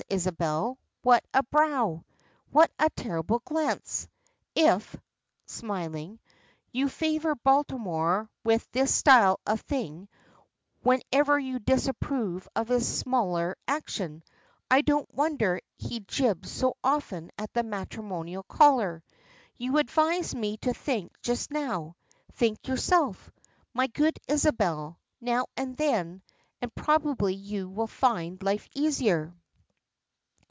[0.09, 2.03] Isabel, what a brow!
[2.49, 4.09] What a terrible glance!
[4.55, 4.93] If,"
[5.45, 6.19] smiling,
[6.73, 10.09] "you favor Baltimore with this style of thing
[10.83, 14.21] whenever you disapprove of his smallest action
[14.69, 19.05] I don't wonder he jibs so often at the matrimonial collar.
[19.55, 21.95] You advised me to think just now;
[22.33, 23.31] think yourself,
[23.73, 26.21] my good Isabel, now and then,
[26.61, 29.33] and probably you will find life easier."